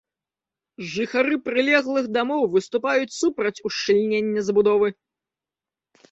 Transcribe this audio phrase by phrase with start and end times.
[0.91, 4.89] Жыхары прылеглых дамоў выступаюць супраць ушчыльнення забудовы.